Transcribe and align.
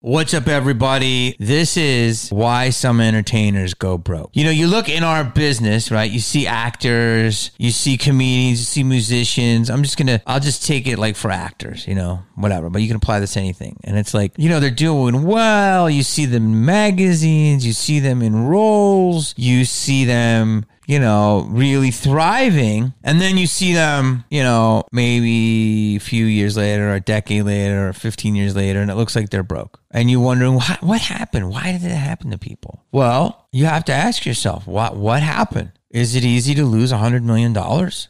What's 0.00 0.32
up, 0.32 0.46
everybody? 0.46 1.34
This 1.40 1.76
is 1.76 2.30
why 2.30 2.70
some 2.70 3.00
entertainers 3.00 3.74
go 3.74 3.98
broke. 3.98 4.30
You 4.32 4.44
know, 4.44 4.50
you 4.52 4.68
look 4.68 4.88
in 4.88 5.02
our 5.02 5.24
business, 5.24 5.90
right? 5.90 6.08
You 6.08 6.20
see 6.20 6.46
actors, 6.46 7.50
you 7.58 7.72
see 7.72 7.96
comedians, 7.96 8.60
you 8.60 8.64
see 8.64 8.84
musicians. 8.84 9.68
I'm 9.68 9.82
just 9.82 9.98
gonna, 9.98 10.22
I'll 10.24 10.38
just 10.38 10.64
take 10.64 10.86
it 10.86 11.00
like 11.00 11.16
for 11.16 11.32
actors, 11.32 11.84
you 11.88 11.96
know, 11.96 12.22
whatever. 12.36 12.70
But 12.70 12.82
you 12.82 12.86
can 12.86 12.96
apply 12.96 13.18
this 13.18 13.32
to 13.32 13.40
anything. 13.40 13.80
And 13.82 13.98
it's 13.98 14.14
like, 14.14 14.34
you 14.36 14.48
know, 14.48 14.60
they're 14.60 14.70
doing 14.70 15.24
well. 15.24 15.90
You 15.90 16.04
see 16.04 16.26
them 16.26 16.44
in 16.44 16.64
magazines, 16.64 17.66
you 17.66 17.72
see 17.72 17.98
them 17.98 18.22
in 18.22 18.46
roles, 18.46 19.34
you 19.36 19.64
see 19.64 20.04
them 20.04 20.64
you 20.88 20.98
know, 20.98 21.46
really 21.50 21.90
thriving. 21.90 22.94
And 23.04 23.20
then 23.20 23.36
you 23.36 23.46
see 23.46 23.74
them, 23.74 24.24
you 24.30 24.42
know, 24.42 24.84
maybe 24.90 25.96
a 25.96 26.00
few 26.00 26.24
years 26.24 26.56
later, 26.56 26.88
or 26.88 26.94
a 26.94 27.00
decade 27.00 27.44
later, 27.44 27.90
or 27.90 27.92
15 27.92 28.34
years 28.34 28.56
later, 28.56 28.80
and 28.80 28.90
it 28.90 28.94
looks 28.94 29.14
like 29.14 29.28
they're 29.28 29.42
broke. 29.42 29.80
And 29.90 30.10
you're 30.10 30.20
wondering, 30.20 30.54
what, 30.54 30.82
what 30.82 31.02
happened? 31.02 31.50
Why 31.50 31.72
did 31.72 31.84
it 31.84 31.94
happen 31.94 32.30
to 32.30 32.38
people? 32.38 32.82
Well, 32.90 33.46
you 33.52 33.66
have 33.66 33.84
to 33.84 33.92
ask 33.92 34.24
yourself, 34.24 34.66
what, 34.66 34.96
what 34.96 35.22
happened? 35.22 35.72
Is 35.90 36.16
it 36.16 36.24
easy 36.24 36.54
to 36.54 36.64
lose 36.64 36.90
$100 36.90 37.22
million? 37.22 37.52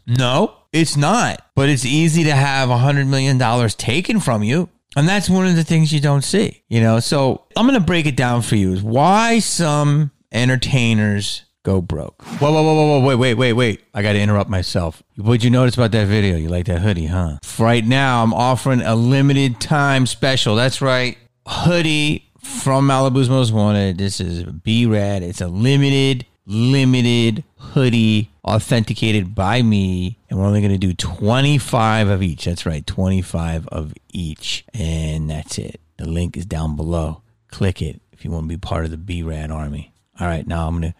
No, 0.06 0.54
it's 0.72 0.96
not. 0.96 1.44
But 1.56 1.68
it's 1.68 1.84
easy 1.84 2.22
to 2.24 2.34
have 2.34 2.68
$100 2.68 3.08
million 3.08 3.68
taken 3.70 4.20
from 4.20 4.44
you. 4.44 4.68
And 4.96 5.08
that's 5.08 5.28
one 5.28 5.48
of 5.48 5.56
the 5.56 5.64
things 5.64 5.92
you 5.92 6.00
don't 6.00 6.22
see, 6.22 6.62
you 6.68 6.80
know? 6.80 7.00
So 7.00 7.44
I'm 7.56 7.66
going 7.66 7.78
to 7.78 7.84
break 7.84 8.06
it 8.06 8.16
down 8.16 8.42
for 8.42 8.54
you 8.54 8.72
is 8.72 8.82
why 8.84 9.40
some 9.40 10.12
entertainers 10.32 11.42
go 11.68 11.82
broke. 11.82 12.22
Whoa, 12.22 12.50
whoa, 12.50 12.62
whoa, 12.62 12.74
whoa, 12.74 12.98
whoa, 12.98 13.06
wait, 13.06 13.16
wait, 13.16 13.34
wait, 13.34 13.52
wait. 13.52 13.84
I 13.92 14.00
got 14.00 14.14
to 14.14 14.20
interrupt 14.20 14.48
myself. 14.48 15.02
What'd 15.16 15.44
you 15.44 15.50
notice 15.50 15.74
about 15.74 15.92
that 15.92 16.06
video? 16.06 16.36
You 16.36 16.48
like 16.48 16.64
that 16.64 16.80
hoodie, 16.80 17.06
huh? 17.06 17.38
Right 17.58 17.84
now, 17.84 18.22
I'm 18.22 18.32
offering 18.32 18.80
a 18.80 18.94
limited 18.94 19.60
time 19.60 20.06
special. 20.06 20.56
That's 20.56 20.80
right. 20.80 21.18
Hoodie 21.46 22.24
from 22.38 22.88
Malibu's 22.88 23.28
Most 23.28 23.52
Wanted. 23.52 23.98
This 23.98 24.18
is 24.18 24.44
B 24.44 24.86
Rad. 24.86 25.22
It's 25.22 25.42
a 25.42 25.46
limited, 25.46 26.24
limited 26.46 27.44
hoodie 27.58 28.30
authenticated 28.44 29.34
by 29.34 29.60
me. 29.60 30.16
And 30.30 30.38
we're 30.38 30.46
only 30.46 30.62
going 30.62 30.72
to 30.72 30.78
do 30.78 30.94
25 30.94 32.08
of 32.08 32.22
each. 32.22 32.46
That's 32.46 32.64
right, 32.64 32.86
25 32.86 33.68
of 33.68 33.92
each. 34.10 34.64
And 34.72 35.28
that's 35.28 35.58
it. 35.58 35.82
The 35.98 36.08
link 36.08 36.34
is 36.38 36.46
down 36.46 36.76
below. 36.76 37.20
Click 37.48 37.82
it 37.82 38.00
if 38.12 38.24
you 38.24 38.30
want 38.30 38.44
to 38.44 38.48
be 38.48 38.56
part 38.56 38.86
of 38.86 38.90
the 38.90 38.96
B 38.96 39.22
Rad 39.22 39.50
army. 39.50 39.92
All 40.18 40.26
right, 40.26 40.46
now 40.46 40.66
I'm 40.66 40.80
going 40.80 40.92
to 40.92 40.98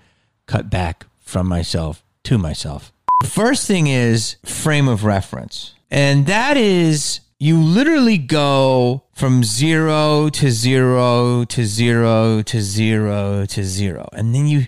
cut 0.49 0.69
back 0.69 1.07
from 1.21 1.47
myself 1.47 2.03
to 2.25 2.39
myself. 2.39 2.93
First 3.25 3.67
thing 3.67 3.87
is 3.87 4.37
frame 4.45 4.89
of 4.89 5.05
reference. 5.05 5.75
And 5.91 6.27
that 6.27 6.57
is 6.57 7.21
you 7.39 7.57
literally 7.57 8.19
go 8.19 9.05
from 9.15 9.45
zero 9.45 10.29
to 10.31 10.51
zero 10.51 11.45
to 11.45 11.65
zero 11.65 12.43
to 12.43 12.61
zero 12.61 13.47
to 13.47 13.63
zero. 13.63 14.09
And 14.13 14.35
then 14.35 14.47
you 14.47 14.67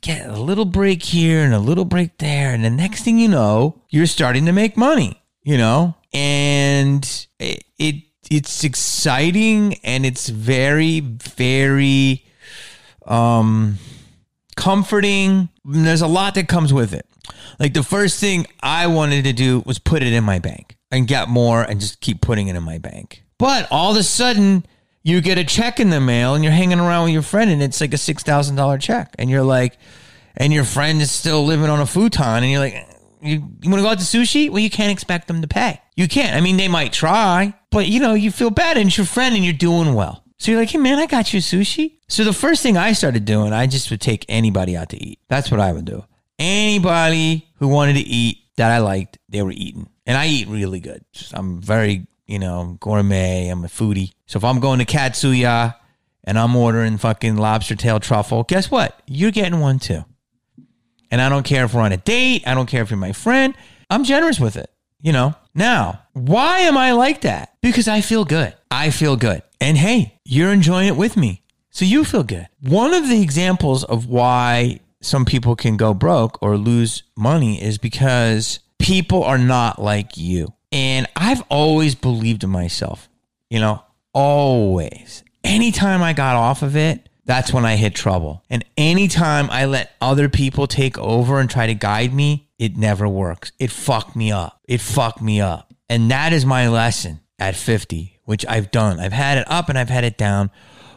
get 0.00 0.28
a 0.28 0.40
little 0.40 0.64
break 0.64 1.02
here 1.02 1.42
and 1.42 1.52
a 1.52 1.58
little 1.58 1.84
break 1.84 2.18
there. 2.18 2.52
And 2.52 2.64
the 2.64 2.70
next 2.70 3.02
thing 3.02 3.18
you 3.18 3.28
know, 3.28 3.82
you're 3.88 4.06
starting 4.06 4.46
to 4.46 4.52
make 4.52 4.76
money, 4.76 5.20
you 5.42 5.58
know? 5.58 5.96
And 6.12 7.04
it, 7.38 7.64
it 7.78 7.96
it's 8.30 8.62
exciting 8.62 9.74
and 9.82 10.04
it's 10.04 10.28
very, 10.28 11.00
very 11.00 12.24
um 13.06 13.78
comforting. 14.58 15.48
There's 15.64 16.02
a 16.02 16.06
lot 16.06 16.34
that 16.34 16.48
comes 16.48 16.72
with 16.74 16.92
it. 16.92 17.06
Like 17.60 17.74
the 17.74 17.82
first 17.82 18.18
thing 18.20 18.46
I 18.60 18.88
wanted 18.88 19.24
to 19.24 19.32
do 19.32 19.62
was 19.64 19.78
put 19.78 20.02
it 20.02 20.12
in 20.12 20.24
my 20.24 20.40
bank 20.40 20.76
and 20.90 21.06
get 21.06 21.28
more 21.28 21.62
and 21.62 21.80
just 21.80 22.00
keep 22.00 22.20
putting 22.20 22.48
it 22.48 22.56
in 22.56 22.62
my 22.64 22.78
bank. 22.78 23.22
But 23.38 23.68
all 23.70 23.92
of 23.92 23.96
a 23.96 24.02
sudden, 24.02 24.66
you 25.04 25.20
get 25.20 25.38
a 25.38 25.44
check 25.44 25.78
in 25.78 25.90
the 25.90 26.00
mail 26.00 26.34
and 26.34 26.42
you're 26.42 26.52
hanging 26.52 26.80
around 26.80 27.04
with 27.04 27.12
your 27.12 27.22
friend 27.22 27.50
and 27.50 27.62
it's 27.62 27.80
like 27.80 27.94
a 27.94 27.96
$6,000 27.96 28.80
check. 28.80 29.14
And 29.18 29.30
you're 29.30 29.44
like, 29.44 29.78
and 30.36 30.52
your 30.52 30.64
friend 30.64 31.00
is 31.00 31.10
still 31.12 31.44
living 31.44 31.70
on 31.70 31.80
a 31.80 31.86
futon 31.86 32.42
and 32.42 32.50
you're 32.50 32.60
like, 32.60 32.74
you, 33.22 33.48
you 33.62 33.70
want 33.70 33.76
to 33.76 33.82
go 33.82 33.88
out 33.88 33.98
to 33.98 34.04
sushi? 34.04 34.50
Well, 34.50 34.58
you 34.58 34.70
can't 34.70 34.92
expect 34.92 35.28
them 35.28 35.40
to 35.42 35.48
pay. 35.48 35.80
You 35.96 36.08
can't. 36.08 36.34
I 36.34 36.40
mean, 36.40 36.56
they 36.56 36.68
might 36.68 36.92
try, 36.92 37.54
but 37.70 37.86
you 37.86 38.00
know, 38.00 38.14
you 38.14 38.32
feel 38.32 38.50
bad 38.50 38.76
and 38.76 38.88
it's 38.88 38.96
your 38.96 39.06
friend 39.06 39.36
and 39.36 39.44
you're 39.44 39.54
doing 39.54 39.94
well. 39.94 40.24
So 40.38 40.52
you're 40.52 40.60
like, 40.60 40.70
hey 40.70 40.78
man, 40.78 40.98
I 40.98 41.06
got 41.06 41.34
you 41.34 41.40
sushi. 41.40 41.98
So 42.08 42.24
the 42.24 42.32
first 42.32 42.62
thing 42.62 42.76
I 42.76 42.92
started 42.92 43.24
doing, 43.24 43.52
I 43.52 43.66
just 43.66 43.90
would 43.90 44.00
take 44.00 44.24
anybody 44.28 44.76
out 44.76 44.90
to 44.90 45.02
eat. 45.02 45.18
That's 45.28 45.50
what 45.50 45.60
I 45.60 45.72
would 45.72 45.84
do. 45.84 46.04
Anybody 46.38 47.48
who 47.54 47.68
wanted 47.68 47.94
to 47.94 48.00
eat 48.00 48.38
that 48.56 48.70
I 48.70 48.78
liked, 48.78 49.18
they 49.28 49.42
were 49.42 49.50
eating. 49.50 49.88
And 50.06 50.16
I 50.16 50.26
eat 50.28 50.48
really 50.48 50.80
good. 50.80 51.04
I'm 51.32 51.60
very, 51.60 52.06
you 52.26 52.38
know, 52.38 52.76
gourmet. 52.80 53.48
I'm 53.48 53.64
a 53.64 53.68
foodie. 53.68 54.12
So 54.26 54.36
if 54.36 54.44
I'm 54.44 54.60
going 54.60 54.78
to 54.78 54.84
Katsuya 54.84 55.74
and 56.22 56.38
I'm 56.38 56.54
ordering 56.54 56.98
fucking 56.98 57.36
lobster 57.36 57.74
tail 57.74 57.98
truffle, 57.98 58.44
guess 58.44 58.70
what? 58.70 59.02
You're 59.06 59.32
getting 59.32 59.58
one 59.58 59.80
too. 59.80 60.04
And 61.10 61.20
I 61.20 61.28
don't 61.28 61.44
care 61.44 61.64
if 61.64 61.74
we're 61.74 61.82
on 61.82 61.92
a 61.92 61.96
date. 61.96 62.44
I 62.46 62.54
don't 62.54 62.66
care 62.66 62.82
if 62.82 62.90
you're 62.90 62.98
my 62.98 63.12
friend. 63.12 63.54
I'm 63.90 64.04
generous 64.04 64.38
with 64.38 64.56
it, 64.56 64.70
you 65.00 65.12
know? 65.12 65.34
Now, 65.58 66.04
why 66.12 66.60
am 66.60 66.76
I 66.76 66.92
like 66.92 67.22
that? 67.22 67.52
Because 67.62 67.88
I 67.88 68.00
feel 68.00 68.24
good. 68.24 68.54
I 68.70 68.90
feel 68.90 69.16
good. 69.16 69.42
And 69.60 69.76
hey, 69.76 70.14
you're 70.24 70.52
enjoying 70.52 70.86
it 70.86 70.96
with 70.96 71.16
me. 71.16 71.42
So 71.70 71.84
you 71.84 72.04
feel 72.04 72.22
good. 72.22 72.46
One 72.60 72.94
of 72.94 73.08
the 73.08 73.20
examples 73.20 73.82
of 73.82 74.06
why 74.06 74.78
some 75.00 75.24
people 75.24 75.56
can 75.56 75.76
go 75.76 75.94
broke 75.94 76.40
or 76.40 76.56
lose 76.56 77.02
money 77.16 77.60
is 77.60 77.76
because 77.76 78.60
people 78.78 79.24
are 79.24 79.36
not 79.36 79.82
like 79.82 80.16
you. 80.16 80.52
And 80.70 81.08
I've 81.16 81.42
always 81.48 81.96
believed 81.96 82.44
in 82.44 82.50
myself, 82.50 83.08
you 83.50 83.58
know, 83.58 83.82
always. 84.12 85.24
Anytime 85.42 86.04
I 86.04 86.12
got 86.12 86.36
off 86.36 86.62
of 86.62 86.76
it, 86.76 87.08
that's 87.24 87.52
when 87.52 87.64
I 87.66 87.74
hit 87.74 87.96
trouble. 87.96 88.44
And 88.48 88.64
anytime 88.76 89.50
I 89.50 89.64
let 89.64 89.90
other 90.00 90.28
people 90.28 90.68
take 90.68 90.96
over 90.98 91.40
and 91.40 91.50
try 91.50 91.66
to 91.66 91.74
guide 91.74 92.14
me, 92.14 92.47
it 92.58 92.76
never 92.76 93.08
works. 93.08 93.52
It 93.58 93.70
fucked 93.70 94.16
me 94.16 94.32
up. 94.32 94.60
It 94.68 94.80
fucked 94.80 95.22
me 95.22 95.40
up. 95.40 95.72
And 95.88 96.10
that 96.10 96.32
is 96.32 96.44
my 96.44 96.68
lesson 96.68 97.20
at 97.38 97.56
50 97.56 98.18
which 98.28 98.44
I've 98.46 98.70
done. 98.70 99.00
I've 99.00 99.14
had 99.14 99.38
it 99.38 99.50
up 99.50 99.70
and 99.70 99.78
I've 99.78 99.88
had 99.88 100.04
it 100.04 100.18
down. 100.18 100.50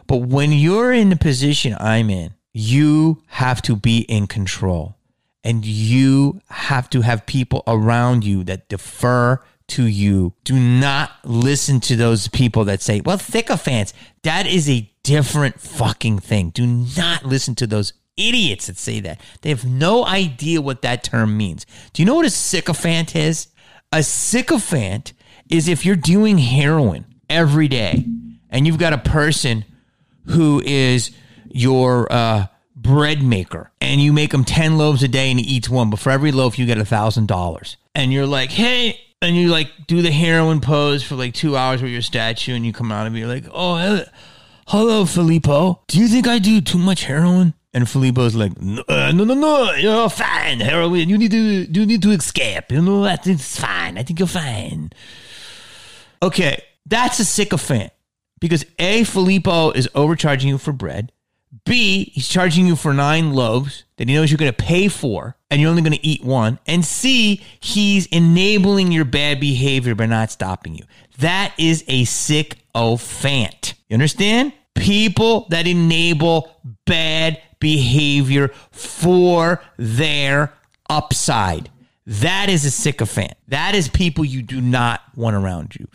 But 0.06 0.18
when 0.18 0.52
you're 0.52 0.92
in 0.92 1.08
the 1.08 1.16
position 1.16 1.74
I'm 1.80 2.10
in, 2.10 2.34
you 2.52 3.22
have 3.28 3.62
to 3.62 3.74
be 3.74 4.00
in 4.00 4.26
control 4.26 4.98
and 5.42 5.64
you 5.64 6.42
have 6.50 6.90
to 6.90 7.00
have 7.00 7.24
people 7.24 7.62
around 7.66 8.22
you 8.22 8.44
that 8.44 8.68
defer 8.68 9.42
to 9.68 9.86
you. 9.86 10.34
Do 10.44 10.60
not 10.60 11.10
listen 11.24 11.80
to 11.80 11.96
those 11.96 12.28
people 12.28 12.66
that 12.66 12.82
say, 12.82 13.00
well, 13.00 13.16
sycophants. 13.16 13.94
That 14.24 14.46
is 14.46 14.68
a 14.68 14.92
different 15.02 15.58
fucking 15.58 16.18
thing. 16.18 16.50
Do 16.50 16.66
not 16.66 17.24
listen 17.24 17.54
to 17.54 17.66
those 17.66 17.94
idiots 18.16 18.66
that 18.66 18.76
say 18.76 19.00
that. 19.00 19.20
They 19.40 19.50
have 19.50 19.64
no 19.64 20.04
idea 20.04 20.60
what 20.60 20.82
that 20.82 21.04
term 21.04 21.36
means. 21.36 21.66
Do 21.92 22.02
you 22.02 22.06
know 22.06 22.14
what 22.14 22.26
a 22.26 22.30
sycophant 22.30 23.16
is? 23.16 23.48
A 23.92 24.02
sycophant 24.02 25.12
is 25.50 25.68
if 25.68 25.84
you're 25.84 25.96
doing 25.96 26.38
heroin 26.38 27.04
every 27.28 27.68
day, 27.68 28.06
and 28.50 28.66
you've 28.66 28.78
got 28.78 28.92
a 28.92 28.98
person 28.98 29.64
who 30.26 30.62
is 30.64 31.10
your 31.50 32.10
uh, 32.12 32.46
bread 32.76 33.22
maker, 33.22 33.70
and 33.80 34.00
you 34.00 34.12
make 34.12 34.32
him 34.32 34.44
10 34.44 34.78
loaves 34.78 35.02
a 35.02 35.08
day 35.08 35.30
and 35.30 35.40
he 35.40 35.46
eats 35.46 35.68
one, 35.68 35.90
but 35.90 35.98
for 35.98 36.10
every 36.10 36.32
loaf, 36.32 36.58
you 36.58 36.66
get 36.66 36.78
a 36.78 36.82
$1,000. 36.82 37.76
And 37.94 38.12
you're 38.12 38.26
like, 38.26 38.50
hey, 38.50 38.98
and 39.20 39.36
you 39.36 39.48
like 39.48 39.70
do 39.86 40.02
the 40.02 40.10
heroin 40.10 40.60
pose 40.60 41.02
for 41.02 41.14
like 41.14 41.34
two 41.34 41.56
hours 41.56 41.82
with 41.82 41.92
your 41.92 42.02
statue, 42.02 42.54
and 42.54 42.66
you 42.66 42.72
come 42.72 42.92
out 42.92 43.06
it, 43.06 43.12
you're 43.14 43.28
like, 43.28 43.46
oh, 43.52 44.04
hello, 44.66 45.04
Filippo. 45.06 45.82
Do 45.88 45.98
you 45.98 46.08
think 46.08 46.26
I 46.26 46.38
do 46.38 46.60
too 46.60 46.78
much 46.78 47.04
heroin? 47.04 47.54
And 47.74 47.88
Filippo's 47.88 48.34
like, 48.34 48.60
no, 48.60 48.84
uh, 48.86 49.12
no, 49.12 49.24
no, 49.24 49.34
no, 49.34 49.72
you're 49.72 50.10
fine. 50.10 50.60
Heroin, 50.60 51.08
you 51.08 51.16
need 51.16 51.30
to, 51.30 51.38
you 51.38 51.86
need 51.86 52.02
to 52.02 52.10
escape. 52.10 52.70
You 52.70 52.82
know, 52.82 53.04
I 53.04 53.18
it's 53.24 53.58
fine. 53.58 53.96
I 53.96 54.02
think 54.02 54.18
you're 54.18 54.28
fine. 54.28 54.90
Okay, 56.22 56.62
that's 56.86 57.18
a 57.18 57.24
sycophant 57.24 57.92
because 58.40 58.64
A, 58.78 59.04
Filippo 59.04 59.70
is 59.70 59.88
overcharging 59.94 60.48
you 60.48 60.58
for 60.58 60.72
bread. 60.72 61.12
B, 61.64 62.10
he's 62.14 62.28
charging 62.28 62.66
you 62.66 62.76
for 62.76 62.94
nine 62.94 63.32
loaves 63.32 63.84
that 63.96 64.08
he 64.08 64.14
knows 64.14 64.30
you're 64.30 64.38
going 64.38 64.52
to 64.52 64.62
pay 64.62 64.88
for 64.88 65.36
and 65.50 65.60
you're 65.60 65.70
only 65.70 65.82
going 65.82 65.92
to 65.92 66.06
eat 66.06 66.24
one. 66.24 66.58
And 66.66 66.84
C, 66.84 67.42
he's 67.60 68.06
enabling 68.06 68.90
your 68.90 69.04
bad 69.04 69.38
behavior 69.38 69.94
by 69.94 70.06
not 70.06 70.30
stopping 70.30 70.74
you. 70.74 70.84
That 71.18 71.54
is 71.58 71.84
a 71.88 72.04
sycophant. 72.04 73.74
You 73.88 73.94
understand? 73.94 74.54
People 74.74 75.46
that 75.50 75.66
enable 75.66 76.50
bad 76.86 77.40
behavior 77.62 78.48
for 78.72 79.62
their 79.76 80.52
upside. 80.90 81.70
That 82.04 82.50
is 82.50 82.64
a 82.64 82.72
sycophant. 82.72 83.34
That 83.46 83.76
is 83.76 83.88
people 83.88 84.24
you 84.24 84.42
do 84.42 84.60
not 84.60 85.00
want 85.14 85.36
around 85.36 85.76
you. 85.78 85.86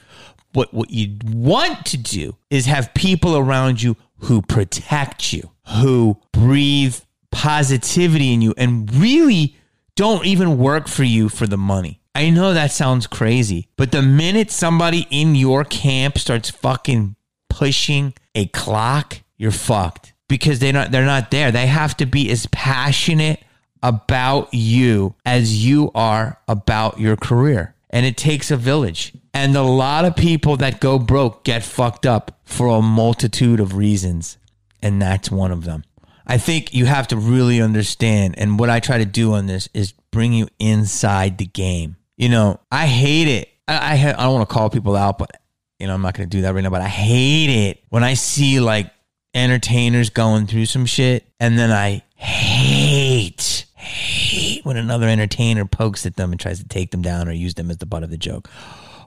But 0.54 0.74
what 0.74 0.90
you 0.92 1.18
want 1.26 1.86
to 1.88 1.98
do 1.98 2.38
is 2.50 2.68
have 2.68 2.94
people 2.94 3.36
around 3.36 3.82
you 3.82 3.98
who 4.20 4.42
protect 4.42 5.34
you, 5.34 5.52
who 5.68 6.18
breathe 6.32 6.98
positivity 7.32 8.34
in 8.34 8.42
you, 8.42 8.54
and 8.58 8.92
really 8.96 9.58
don't 9.98 10.26
even 10.26 10.58
work 10.58 10.88
for 10.88 11.04
you 11.04 11.28
for 11.28 11.48
the 11.48 11.58
money. 11.58 12.00
I 12.16 12.30
know 12.30 12.54
that 12.54 12.72
sounds 12.72 13.08
crazy, 13.08 13.68
but 13.76 13.92
the 13.92 14.02
minute 14.02 14.52
somebody 14.52 15.06
in 15.12 15.36
your 15.36 15.66
camp 15.66 16.18
starts 16.18 16.50
fucking 16.50 17.18
pushing 17.50 18.14
a 18.34 18.46
clock, 18.48 19.20
you're 19.36 19.52
fucked 19.52 20.14
because 20.28 20.60
they 20.60 20.72
not 20.72 20.92
they're 20.92 21.06
not 21.06 21.32
there. 21.32 21.52
They 21.52 21.68
have 21.68 21.96
to 21.98 22.06
be 22.06 22.30
as 22.32 22.46
passionate 22.48 23.44
about 23.84 24.54
you 24.54 25.16
as 25.26 25.66
you 25.66 25.92
are 25.96 26.40
about 26.48 27.00
your 27.00 27.16
career. 27.16 27.76
And 27.90 28.06
it 28.06 28.18
takes 28.18 28.52
a 28.52 28.58
village. 28.58 29.14
And 29.34 29.56
a 29.56 29.62
lot 29.62 30.06
of 30.06 30.16
people 30.16 30.58
that 30.58 30.82
go 30.82 31.00
broke 31.00 31.44
get 31.44 31.64
fucked 31.64 32.06
up 32.06 32.40
for 32.44 32.68
a 32.68 32.82
multitude 32.82 33.60
of 33.60 33.76
reasons. 33.76 34.38
And 34.82 35.02
that's 35.02 35.32
one 35.32 35.52
of 35.52 35.64
them. 35.64 35.84
I 36.26 36.38
think 36.38 36.74
you 36.74 36.86
have 36.86 37.08
to 37.10 37.18
really 37.18 37.62
understand. 37.62 38.36
And 38.38 38.60
what 38.60 38.70
I 38.70 38.80
try 38.80 38.98
to 38.98 39.06
do 39.06 39.34
on 39.34 39.46
this 39.46 39.70
is 39.74 39.94
bring 40.12 40.34
you 40.34 40.48
inside 40.60 41.38
the 41.38 41.46
game. 41.46 41.96
You 42.18 42.30
know, 42.30 42.60
I 42.72 42.88
hate 42.88 43.28
it. 43.28 43.50
I, 43.68 43.96
I, 43.96 44.10
I 44.10 44.24
don't 44.24 44.34
want 44.34 44.50
to 44.50 44.54
call 44.54 44.70
people 44.70 44.96
out, 44.96 45.18
but, 45.18 45.32
you 45.80 45.88
know, 45.88 45.94
I'm 45.94 46.02
not 46.02 46.16
going 46.16 46.30
to 46.30 46.38
do 46.38 46.42
that 46.42 46.54
right 46.54 46.64
now. 46.64 46.70
But 46.70 46.82
I 46.82 46.88
hate 46.88 47.70
it 47.70 47.84
when 47.90 48.04
I 48.04 48.16
see 48.16 48.60
like 48.60 48.92
entertainers 49.38 50.10
going 50.10 50.48
through 50.48 50.66
some 50.66 50.86
shit. 50.86 51.26
And 51.40 51.58
then 51.58 51.72
I 51.72 52.04
hate, 52.16 53.66
hate 53.76 54.66
when 54.66 54.78
another 54.78 55.08
entertainer 55.08 55.66
pokes 55.66 56.06
at 56.06 56.16
them 56.16 56.32
and 56.32 56.40
tries 56.40 56.60
to 56.60 56.68
take 56.68 56.92
them 56.92 57.02
down 57.02 57.28
or 57.28 57.32
use 57.32 57.54
them 57.54 57.70
as 57.70 57.78
the 57.78 57.86
butt 57.86 58.04
of 58.04 58.10
the 58.10 58.18
joke. 58.18 58.50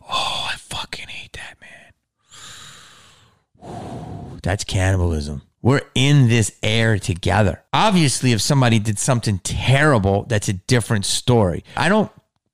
Oh, 0.09 0.49
I 0.53 0.57
fucking 0.57 1.09
hate 1.09 1.33
that, 1.35 1.57
man. 3.63 4.39
That's 4.43 4.65
cannibalism. 4.65 5.43
We're 5.63 5.83
in 5.95 6.29
this 6.29 6.57
air 6.63 6.99
together. 6.99 7.63
Obviously, 7.73 8.33
if 8.33 8.41
somebody 8.41 8.79
did 8.79 8.99
something 8.99 9.41
terrible, 9.41 10.23
that's 10.23 10.49
a 10.49 10.55
different 10.55 11.05
story. 11.05 11.65
I 11.77 11.91
don't 11.91 12.11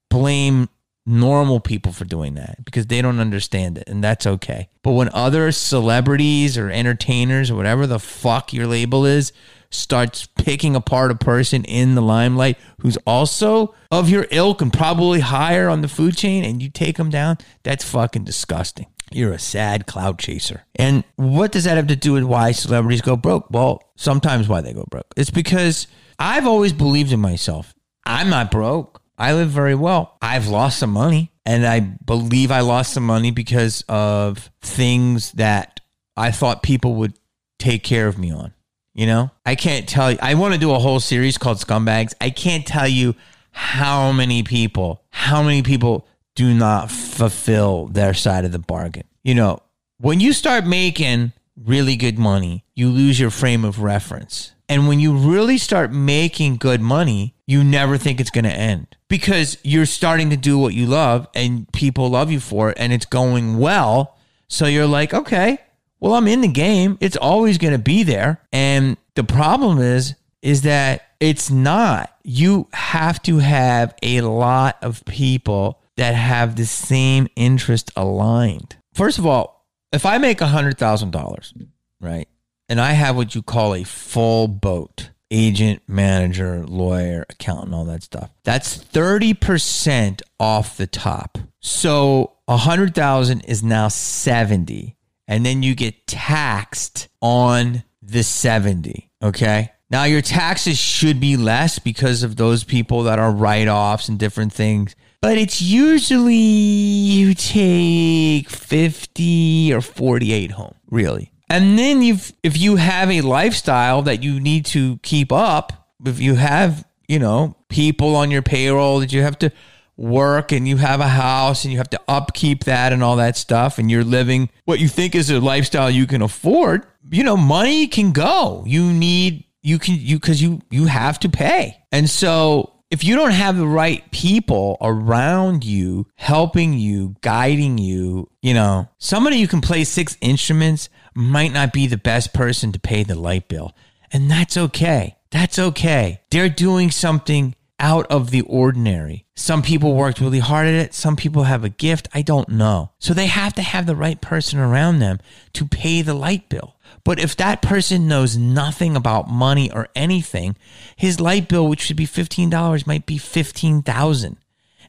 blame 0.08 0.69
normal 1.06 1.61
people 1.61 1.93
for 1.93 2.05
doing 2.05 2.35
that 2.35 2.64
because 2.64 2.87
they 2.87 3.00
don't 3.00 3.20
understand 3.20 3.79
it, 3.79 3.88
and 3.88 4.03
that's 4.03 4.26
okay. 4.26 4.69
But 4.82 4.93
when 4.93 5.08
other 5.12 5.53
celebrities 5.53 6.58
or 6.58 6.70
entertainers 6.70 7.50
or 7.50 7.55
whatever 7.55 7.87
the 7.87 8.00
fuck 8.00 8.53
your 8.53 8.67
label 8.67 9.06
is 9.06 9.32
starts 9.70 10.26
picking 10.26 10.76
apart 10.76 11.11
a 11.11 11.14
person 11.14 11.64
in 11.64 11.94
the 11.94 12.03
limelight 12.03 12.58
who's 12.81 12.97
also 12.99 13.75
of 13.91 14.08
your 14.08 14.26
ilk 14.31 14.62
and 14.62 14.73
probably 14.73 15.20
higher 15.20 15.69
on 15.69 15.82
the 15.82 15.88
food 15.88 16.17
chain 16.17 16.44
and 16.44 16.62
you 16.62 16.70
take 16.70 16.97
them 16.97 17.11
down, 17.11 17.38
that's 17.62 17.85
fucking 17.85 18.25
disgusting. 18.25 18.87
You're 19.12 19.32
a 19.32 19.38
sad 19.38 19.87
cloud 19.87 20.19
chaser. 20.19 20.64
And 20.75 21.05
what 21.14 21.53
does 21.53 21.64
that 21.64 21.76
have 21.76 21.87
to 21.88 21.97
do 21.97 22.12
with 22.12 22.25
why 22.25 22.53
celebrities 22.53 23.03
go 23.03 23.17
broke? 23.17 23.49
Well, 23.50 23.82
sometimes 23.97 24.49
why 24.49 24.61
they 24.61 24.73
go 24.73 24.85
broke. 24.91 25.12
It's 25.17 25.31
because 25.31 25.87
I've 26.19 26.47
always 26.47 26.73
believed 26.73 27.12
in 27.12 27.20
myself. 27.20 27.75
I'm 28.05 28.31
not 28.31 28.50
broke. 28.50 29.00
I 29.18 29.32
live 29.32 29.50
very 29.50 29.74
well. 29.74 30.16
I've 30.20 30.48
lost 30.48 30.78
some 30.78 30.90
money, 30.90 31.32
and 31.44 31.66
I 31.66 31.80
believe 31.80 32.50
I 32.50 32.60
lost 32.60 32.92
some 32.92 33.06
money 33.06 33.30
because 33.30 33.84
of 33.88 34.50
things 34.60 35.32
that 35.32 35.80
I 36.16 36.30
thought 36.30 36.62
people 36.62 36.96
would 36.96 37.14
take 37.58 37.82
care 37.82 38.08
of 38.08 38.18
me 38.18 38.30
on. 38.30 38.52
You 38.94 39.06
know, 39.06 39.30
I 39.44 39.54
can't 39.56 39.86
tell 39.86 40.10
you. 40.10 40.18
I 40.22 40.34
want 40.34 40.54
to 40.54 40.60
do 40.60 40.72
a 40.72 40.78
whole 40.78 41.00
series 41.00 41.36
called 41.36 41.58
Scumbags. 41.58 42.14
I 42.20 42.30
can't 42.30 42.66
tell 42.66 42.88
you 42.88 43.14
how 43.50 44.12
many 44.12 44.42
people, 44.42 45.02
how 45.10 45.42
many 45.42 45.62
people 45.62 46.06
do 46.34 46.54
not 46.54 46.90
fulfill 46.90 47.86
their 47.86 48.14
side 48.14 48.44
of 48.44 48.52
the 48.52 48.58
bargain. 48.58 49.04
You 49.22 49.34
know, 49.34 49.62
when 49.98 50.20
you 50.20 50.32
start 50.32 50.66
making 50.66 51.32
really 51.56 51.96
good 51.96 52.19
money, 52.19 52.64
you 52.74 52.88
lose 52.88 53.19
your 53.19 53.30
frame 53.30 53.64
of 53.64 53.80
reference. 53.80 54.52
And 54.68 54.88
when 54.88 55.00
you 55.00 55.16
really 55.16 55.58
start 55.58 55.92
making 55.92 56.56
good 56.56 56.80
money, 56.80 57.34
you 57.46 57.62
never 57.62 57.96
think 57.96 58.20
it's 58.20 58.30
going 58.30 58.44
to 58.44 58.52
end 58.52 58.96
because 59.08 59.58
you're 59.62 59.86
starting 59.86 60.30
to 60.30 60.36
do 60.36 60.58
what 60.58 60.74
you 60.74 60.86
love 60.86 61.28
and 61.34 61.70
people 61.72 62.10
love 62.10 62.30
you 62.30 62.40
for 62.40 62.70
it 62.70 62.76
and 62.78 62.92
it's 62.92 63.06
going 63.06 63.58
well. 63.58 64.16
So 64.48 64.66
you're 64.66 64.86
like, 64.86 65.14
okay, 65.14 65.58
well, 66.00 66.14
I'm 66.14 66.28
in 66.28 66.40
the 66.40 66.48
game. 66.48 66.98
It's 67.00 67.16
always 67.16 67.58
going 67.58 67.72
to 67.72 67.78
be 67.78 68.02
there. 68.02 68.42
And 68.52 68.96
the 69.14 69.24
problem 69.24 69.78
is, 69.78 70.14
is 70.42 70.62
that 70.62 71.02
it's 71.20 71.50
not. 71.50 72.14
You 72.22 72.69
have 72.72 73.22
to 73.22 73.38
have 73.38 73.94
a 74.02 74.20
lot 74.20 74.76
of 74.82 75.04
people 75.04 75.80
that 75.96 76.14
have 76.14 76.56
the 76.56 76.66
same 76.66 77.28
interest 77.36 77.90
aligned. 77.96 78.76
First 78.92 79.19
of 79.19 79.26
all, 79.26 79.66
if 79.92 80.04
I 80.04 80.19
make 80.19 80.38
$100,000, 80.38 81.66
right, 82.00 82.28
and 82.68 82.80
I 82.80 82.92
have 82.92 83.16
what 83.16 83.34
you 83.34 83.42
call 83.42 83.74
a 83.74 83.84
full 83.84 84.48
boat 84.48 85.10
agent, 85.30 85.82
manager, 85.88 86.64
lawyer, 86.66 87.26
accountant, 87.28 87.74
all 87.74 87.84
that 87.86 88.02
stuff, 88.02 88.30
that's 88.44 88.78
30% 88.78 90.22
off 90.38 90.76
the 90.76 90.86
top. 90.86 91.38
So 91.60 92.34
100,000 92.46 93.40
is 93.40 93.62
now 93.62 93.88
70 93.88 94.96
and 95.26 95.44
then 95.44 95.64
you 95.64 95.74
get 95.74 96.06
taxed 96.06 97.08
on 97.20 97.82
the 98.00 98.22
70, 98.22 99.10
okay? 99.20 99.72
Now 99.90 100.04
your 100.04 100.22
taxes 100.22 100.78
should 100.78 101.19
be 101.19 101.36
less 101.36 101.80
because 101.80 102.22
of 102.22 102.36
those 102.36 102.62
people 102.62 103.02
that 103.04 103.19
are 103.19 103.32
write-offs 103.32 104.08
and 104.08 104.19
different 104.19 104.52
things 104.52 104.94
but 105.26 105.38
it's 105.38 105.60
usually 105.60 106.36
you 106.36 107.34
take 107.34 108.48
50 108.48 109.74
or 109.74 109.80
48 109.80 110.50
home, 110.52 110.74
really. 110.88 111.32
And 111.48 111.78
then 111.78 112.02
you've 112.02 112.32
if 112.43 112.58
you 112.58 112.76
have 112.76 113.10
a 113.10 113.20
lifestyle 113.20 114.02
that 114.02 114.22
you 114.22 114.40
need 114.40 114.66
to 114.66 114.98
keep 114.98 115.32
up, 115.32 115.88
if 116.04 116.20
you 116.20 116.34
have, 116.34 116.87
you 117.08 117.19
know, 117.19 117.56
people 117.69 118.16
on 118.16 118.31
your 118.31 118.43
payroll 118.43 119.00
that 119.00 119.12
you 119.12 119.22
have 119.22 119.38
to 119.40 119.52
work 119.96 120.52
and 120.52 120.69
you 120.69 120.76
have 120.76 121.00
a 121.00 121.08
house 121.08 121.64
and 121.64 121.72
you 121.72 121.78
have 121.78 121.90
to 121.90 122.00
upkeep 122.06 122.64
that 122.64 122.93
and 122.93 123.02
all 123.02 123.16
that 123.16 123.37
stuff 123.37 123.78
and 123.78 123.90
you're 123.90 124.04
living 124.04 124.50
what 124.66 124.78
you 124.78 124.88
think 124.88 125.14
is 125.14 125.31
a 125.31 125.40
lifestyle 125.40 125.90
you 125.90 126.06
can 126.06 126.20
afford, 126.20 126.84
you 127.10 127.25
know, 127.25 127.37
money 127.37 127.87
can 127.87 128.12
go. 128.12 128.62
You 128.66 128.93
need 128.93 129.44
you 129.62 129.78
can 129.78 129.94
you 129.94 130.19
cuz 130.19 130.43
you 130.43 130.60
you 130.70 130.87
have 130.87 131.19
to 131.20 131.28
pay. 131.28 131.78
And 131.93 132.10
so 132.10 132.72
if 132.90 133.02
you 133.02 133.16
don't 133.16 133.32
have 133.32 133.56
the 133.56 133.66
right 133.66 134.08
people 134.12 134.76
around 134.81 135.64
you 135.64 136.06
helping 136.14 136.75
you, 136.75 137.16
guiding 137.20 137.78
you, 137.78 138.28
you 138.43 138.54
know, 138.54 138.88
somebody 138.98 139.40
who 139.40 139.48
can 139.48 139.60
play 139.60 139.82
six 139.84 140.16
instruments 140.20 140.88
might 141.16 141.52
not 141.52 141.72
be 141.72 141.86
the 141.86 141.96
best 141.96 142.32
person 142.32 142.72
to 142.72 142.78
pay 142.78 143.02
the 143.02 143.14
light 143.14 143.48
bill. 143.48 143.74
And 144.12 144.30
that's 144.30 144.56
okay. 144.56 145.16
That's 145.30 145.58
okay. 145.58 146.20
They're 146.30 146.48
doing 146.48 146.90
something 146.90 147.54
out 147.78 148.06
of 148.06 148.30
the 148.30 148.40
ordinary. 148.42 149.26
Some 149.34 149.62
people 149.62 149.94
worked 149.94 150.20
really 150.20 150.38
hard 150.38 150.66
at 150.66 150.74
it. 150.74 150.94
Some 150.94 151.16
people 151.16 151.42
have 151.44 151.64
a 151.64 151.68
gift. 151.68 152.08
I 152.14 152.22
don't 152.22 152.48
know. 152.48 152.92
So 152.98 153.12
they 153.12 153.26
have 153.26 153.52
to 153.54 153.62
have 153.62 153.86
the 153.86 153.96
right 153.96 154.20
person 154.20 154.58
around 154.58 154.98
them 154.98 155.18
to 155.52 155.66
pay 155.66 156.00
the 156.00 156.14
light 156.14 156.48
bill. 156.48 156.76
But 157.04 157.19
if 157.19 157.36
that 157.36 157.62
person 157.62 158.08
knows 158.08 158.36
nothing 158.36 158.96
about 158.96 159.29
money 159.29 159.70
or 159.70 159.88
anything, 159.94 160.56
his 160.96 161.20
light 161.20 161.48
bill, 161.48 161.69
which 161.69 161.81
should 161.81 161.96
be 161.96 162.06
$15, 162.06 162.86
might 162.86 163.06
be 163.06 163.19
15000 163.19 164.36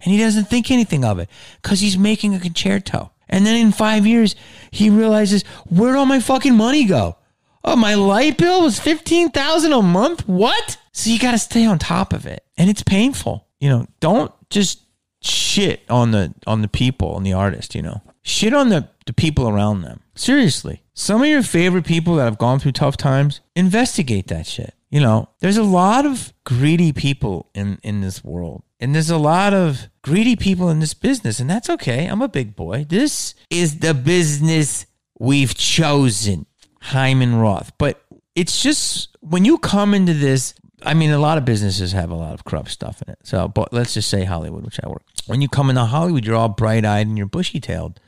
And 0.01 0.11
he 0.13 0.17
doesn't 0.17 0.45
think 0.45 0.71
anything 0.71 1.03
of 1.03 1.19
it 1.19 1.29
because 1.61 1.81
he's 1.81 1.97
making 1.97 2.33
a 2.33 2.39
concerto. 2.39 3.11
And 3.29 3.45
then 3.45 3.55
in 3.55 3.71
five 3.71 4.05
years, 4.05 4.35
he 4.71 4.89
realizes, 4.89 5.43
where'd 5.69 5.95
all 5.95 6.05
my 6.05 6.19
fucking 6.19 6.55
money 6.55 6.85
go? 6.85 7.17
Oh, 7.63 7.75
my 7.75 7.95
light 7.95 8.37
bill 8.37 8.61
was 8.61 8.79
15000 8.79 9.73
a 9.73 9.81
month? 9.81 10.27
What? 10.27 10.77
So 10.93 11.09
you 11.09 11.19
got 11.19 11.31
to 11.31 11.37
stay 11.37 11.65
on 11.65 11.79
top 11.79 12.13
of 12.13 12.25
it. 12.25 12.43
And 12.57 12.69
it's 12.69 12.83
painful. 12.83 13.47
You 13.59 13.69
know, 13.69 13.87
don't 13.99 14.31
just 14.49 14.81
shit 15.21 15.83
on 15.89 16.11
the 16.11 16.33
on 16.45 16.61
the 16.61 16.67
people 16.67 17.17
and 17.17 17.25
the 17.25 17.33
artist, 17.33 17.75
you 17.75 17.81
know. 17.81 18.01
Shit 18.21 18.53
on 18.53 18.69
the, 18.69 18.89
the 19.05 19.13
people 19.13 19.47
around 19.47 19.81
them. 19.81 20.01
Seriously. 20.15 20.83
Some 20.93 21.21
of 21.21 21.27
your 21.27 21.43
favorite 21.43 21.85
people 21.85 22.15
that 22.15 22.25
have 22.25 22.37
gone 22.37 22.59
through 22.59 22.73
tough 22.73 22.97
times, 22.97 23.39
investigate 23.55 24.27
that 24.27 24.47
shit. 24.47 24.73
You 24.89 24.99
know, 25.01 25.29
there's 25.39 25.57
a 25.57 25.63
lot 25.63 26.05
of 26.05 26.33
greedy 26.43 26.91
people 26.91 27.49
in, 27.53 27.79
in 27.83 28.01
this 28.01 28.23
world. 28.23 28.63
And 28.79 28.93
there's 28.93 29.09
a 29.09 29.17
lot 29.17 29.53
of 29.53 29.89
greedy 30.03 30.35
people 30.35 30.69
in 30.69 30.79
this 30.79 30.93
business. 30.93 31.39
And 31.39 31.49
that's 31.49 31.69
okay. 31.69 32.05
I'm 32.05 32.21
a 32.21 32.27
big 32.27 32.55
boy. 32.55 32.85
This 32.87 33.33
is 33.49 33.79
the 33.79 33.93
business 33.93 34.85
we've 35.19 35.55
chosen. 35.55 36.45
Hyman 36.79 37.35
Roth. 37.35 37.71
But 37.77 38.01
it's 38.35 38.61
just 38.61 39.17
when 39.21 39.45
you 39.45 39.57
come 39.57 39.93
into 39.93 40.13
this, 40.13 40.53
I 40.83 40.93
mean, 40.93 41.09
a 41.09 41.19
lot 41.19 41.37
of 41.37 41.43
businesses 41.45 41.91
have 41.91 42.11
a 42.11 42.15
lot 42.15 42.33
of 42.33 42.45
corrupt 42.45 42.69
stuff 42.69 43.01
in 43.01 43.11
it. 43.11 43.19
So, 43.23 43.47
but 43.47 43.73
let's 43.73 43.95
just 43.95 44.09
say 44.09 44.23
Hollywood, 44.23 44.63
which 44.63 44.79
I 44.83 44.87
work. 44.87 45.01
When 45.25 45.41
you 45.41 45.49
come 45.49 45.69
into 45.69 45.83
Hollywood, 45.83 46.23
you're 46.23 46.35
all 46.35 46.49
bright 46.49 46.85
eyed 46.85 47.07
and 47.07 47.17
you're 47.17 47.27
bushy 47.27 47.59
tailed 47.59 47.99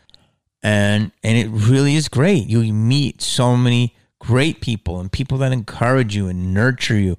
and 0.62 1.12
and 1.24 1.38
it 1.38 1.48
really 1.50 1.96
is 1.96 2.08
great. 2.10 2.48
You 2.48 2.62
meet 2.74 3.22
so 3.22 3.56
many 3.56 3.96
great 4.20 4.62
people 4.62 5.00
and 5.00 5.12
people 5.12 5.38
that 5.40 5.52
encourage 5.52 6.16
you 6.16 6.28
and 6.28 6.54
nurture 6.54 7.00
you 7.00 7.18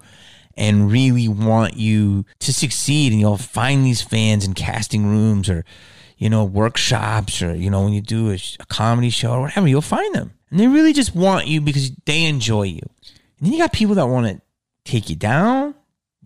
and 0.61 0.93
really 0.93 1.27
want 1.27 1.77
you 1.77 2.25
to 2.39 2.53
succeed 2.53 3.11
and 3.11 3.21
you'll 3.21 3.37
find 3.37 3.85
these 3.85 4.03
fans 4.03 4.45
in 4.45 4.55
casting 4.55 5.07
rooms 5.07 5.49
or 5.49 5.65
you 6.19 6.31
know 6.31 6.45
workshops 6.45 7.43
or 7.43 7.55
you 7.57 7.71
know 7.71 7.83
when 7.83 7.93
you 7.93 8.01
do 8.01 8.31
a, 8.31 8.39
a 8.61 8.67
comedy 8.67 9.11
show 9.11 9.33
or 9.33 9.41
whatever 9.43 9.67
you'll 9.67 9.81
find 9.81 10.15
them 10.15 10.33
and 10.51 10.61
they 10.61 10.69
really 10.69 10.93
just 10.93 11.15
want 11.15 11.47
you 11.47 11.61
because 11.61 11.91
they 12.05 12.25
enjoy 12.27 12.63
you 12.63 12.83
and 13.39 13.47
then 13.47 13.53
you 13.53 13.59
got 13.59 13.73
people 13.73 13.97
that 13.97 14.07
want 14.07 14.27
to 14.27 14.41
take 14.85 15.11
you 15.11 15.17
down 15.17 15.75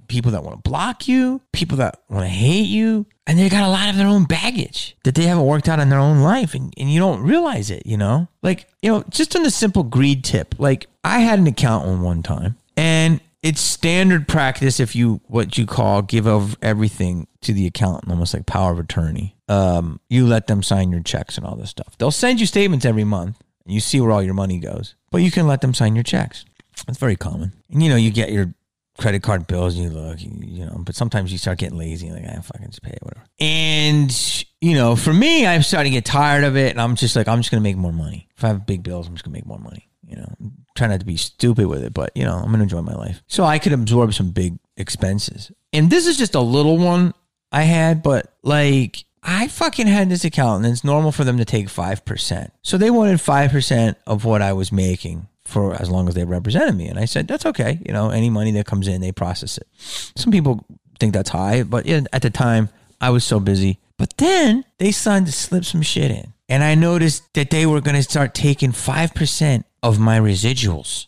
people 0.09 0.31
that 0.33 0.43
want 0.43 0.63
to 0.63 0.69
block 0.69 1.09
you, 1.09 1.41
people 1.53 1.79
that 1.79 2.01
want 2.09 2.25
to 2.25 2.29
hate 2.29 2.67
you, 2.67 3.07
and 3.27 3.39
they 3.39 3.49
got 3.49 3.67
a 3.67 3.71
lot 3.71 3.89
of 3.89 3.97
their 3.97 4.07
own 4.07 4.25
baggage 4.25 4.97
that 5.05 5.15
they 5.15 5.25
haven't 5.25 5.45
worked 5.45 5.69
out 5.69 5.81
in 5.81 5.89
their 5.89 5.99
own 5.99 6.21
life 6.21 6.55
and, 6.55 6.73
and 6.77 6.91
you 6.93 7.01
don't 7.01 7.23
realize 7.23 7.71
it, 7.71 7.87
you 7.87 7.97
know? 7.97 8.29
Like, 8.43 8.69
you 8.83 8.91
know, 8.91 9.05
just 9.11 9.35
on 9.35 9.43
the 9.43 9.51
simple 9.51 9.83
greed 9.83 10.25
tip, 10.25 10.55
like 10.59 10.87
I 11.03 11.21
had 11.21 11.39
an 11.39 11.47
accountant 11.47 12.03
one 12.03 12.23
time 12.23 12.57
and 12.77 13.21
it's 13.45 13.61
standard 13.61 14.27
practice 14.27 14.81
if 14.81 14.97
you 14.97 15.21
what 15.27 15.59
you 15.59 15.67
call 15.67 16.01
give 16.01 16.27
over 16.27 16.57
everything 16.63 17.29
to 17.43 17.53
the 17.53 17.67
accountant, 17.67 18.11
almost 18.11 18.33
like 18.33 18.47
power 18.47 18.73
of 18.73 18.79
attorney. 18.79 19.37
Um, 19.51 20.01
you 20.09 20.27
let 20.27 20.47
them 20.47 20.63
sign 20.63 20.91
your 20.91 21.03
checks 21.03 21.37
and 21.37 21.47
all 21.47 21.55
this 21.55 21.69
stuff. 21.69 21.95
They'll 21.99 22.11
send 22.11 22.41
you 22.41 22.47
statements 22.47 22.87
every 22.87 23.05
month 23.05 23.39
and 23.67 23.75
you 23.75 23.81
see 23.81 24.01
where 24.01 24.13
all 24.13 24.23
your 24.23 24.33
money 24.33 24.59
goes, 24.59 24.95
but 25.11 25.19
you 25.19 25.31
can 25.31 25.47
let 25.47 25.61
them 25.61 25.75
sign 25.75 25.95
your 25.95 26.03
checks. 26.03 26.47
That's 26.87 26.99
very 26.99 27.17
common. 27.17 27.53
And 27.71 27.83
you 27.83 27.91
know, 27.91 27.97
you 27.97 28.11
get 28.11 28.33
your 28.33 28.55
credit 28.99 29.23
card 29.23 29.47
bills 29.47 29.75
and 29.77 29.85
you 29.85 29.91
look, 29.91 30.19
you, 30.21 30.65
know, 30.65 30.77
but 30.79 30.95
sometimes 30.95 31.33
you 31.33 31.39
start 31.39 31.59
getting 31.59 31.79
lazy 31.79 32.11
like, 32.11 32.25
I 32.25 32.41
fucking 32.41 32.69
just 32.69 32.83
pay 32.83 32.93
it, 32.93 33.03
whatever. 33.03 33.27
And, 33.41 34.45
you 34.61 34.75
know, 34.75 34.97
for 34.97 35.13
me, 35.13 35.47
I'm 35.47 35.63
starting 35.63 35.93
to 35.93 35.97
get 35.97 36.05
tired 36.05 36.45
of 36.45 36.57
it 36.57 36.71
and 36.71 36.81
I'm 36.81 36.95
just 36.95 37.17
like, 37.17 37.29
I'm 37.29 37.41
just 37.41 37.51
going 37.51 37.63
to 37.63 37.69
make 37.69 37.77
more 37.77 37.93
money. 37.93 38.29
If 38.37 38.45
I 38.45 38.49
have 38.49 38.67
big 38.67 38.83
bills, 38.83 39.09
I'm 39.09 39.15
just 39.15 39.25
going 39.25 39.33
to 39.33 39.39
make 39.39 39.47
more 39.47 39.59
money. 39.59 39.89
You 40.07 40.17
know, 40.17 40.35
I'm 40.41 40.65
trying 40.77 40.91
not 40.91 41.01
to 41.01 41.07
be 41.07 41.17
stupid 41.17 41.67
with 41.67 41.83
it, 41.83 41.93
but, 41.93 42.11
you 42.15 42.25
know, 42.25 42.37
I'm 42.37 42.47
going 42.47 42.59
to 42.59 42.63
enjoy 42.63 42.83
my 42.83 42.95
life. 42.95 43.23
So 43.27 43.45
I 43.45 43.59
could 43.59 43.73
absorb 43.73 44.15
some 44.15 44.31
big 44.31 44.59
expenses. 44.77 45.51
And 45.73 45.91
this 45.91 46.07
is 46.07 46.17
just 46.17 46.35
a 46.35 46.41
little 46.41 46.79
one 46.79 47.15
I 47.51 47.63
had, 47.63 48.03
but 48.03 48.33
like, 48.43 49.05
I 49.23 49.49
fucking 49.49 49.87
had 49.87 50.11
this 50.11 50.25
account 50.25 50.65
and 50.65 50.73
it's 50.73 50.85
normal 50.85 51.11
for 51.11 51.25
them 51.25 51.39
to 51.39 51.45
take 51.45 51.69
5%. 51.69 52.51
So 52.63 52.77
they 52.77 52.91
wanted 52.91 53.19
5% 53.19 53.97
of 54.07 54.25
what 54.25 54.43
I 54.43 54.53
was 54.53 54.71
making 54.71 55.29
for 55.55 55.73
as 55.81 55.89
long 55.89 56.09
as 56.09 56.15
they 56.15 56.25
represented 56.25 56.75
me. 56.75 56.89
And 56.89 56.99
I 56.99 57.05
said, 57.05 57.29
that's 57.29 57.47
okay. 57.47 57.79
You 57.87 57.93
know, 57.93 58.11
any 58.11 58.29
money 58.29 58.51
that 58.51 58.67
comes 58.67 58.89
in, 58.89 59.01
they 59.01 59.13
process 59.13 59.57
it. 59.57 59.69
Some 59.79 60.33
people 60.33 60.67
think 60.99 61.15
that's 61.15 61.31
high, 61.31 61.63
but 61.63 61.87
at 61.87 62.23
the 62.23 62.31
time, 62.31 62.71
I 63.01 63.11
was 63.11 63.23
so 63.25 63.39
busy. 63.39 63.79
But 63.97 64.15
then 64.19 64.65
they 64.79 64.91
started 64.91 65.27
to 65.27 65.33
slip 65.33 65.65
some 65.65 65.81
shit 65.81 66.11
in. 66.11 66.33
And 66.49 66.65
I 66.65 66.75
noticed 66.75 67.33
that 67.35 67.51
they 67.51 67.67
were 67.67 67.81
going 67.81 67.95
to 67.95 68.03
start 68.03 68.35
taking 68.35 68.73
5% 68.73 69.65
of 69.81 70.01
my 70.01 70.19
residuals. 70.19 71.07